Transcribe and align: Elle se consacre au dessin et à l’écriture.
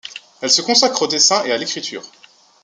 Elle 0.41 0.49
se 0.49 0.63
consacre 0.63 1.03
au 1.03 1.07
dessin 1.07 1.43
et 1.43 1.51
à 1.51 1.57
l’écriture. 1.59 2.01